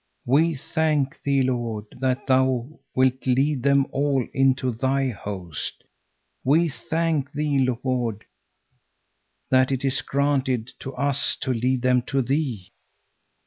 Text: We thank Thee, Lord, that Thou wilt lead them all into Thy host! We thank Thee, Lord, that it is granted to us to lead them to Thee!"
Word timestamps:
We 0.25 0.55
thank 0.55 1.21
Thee, 1.21 1.43
Lord, 1.43 1.85
that 1.99 2.25
Thou 2.25 2.79
wilt 2.95 3.27
lead 3.27 3.61
them 3.61 3.85
all 3.91 4.27
into 4.33 4.71
Thy 4.71 5.09
host! 5.09 5.83
We 6.43 6.69
thank 6.69 7.31
Thee, 7.33 7.59
Lord, 7.83 8.25
that 9.51 9.71
it 9.71 9.85
is 9.85 10.01
granted 10.01 10.73
to 10.79 10.95
us 10.95 11.35
to 11.41 11.53
lead 11.53 11.83
them 11.83 12.01
to 12.07 12.23
Thee!" 12.23 12.71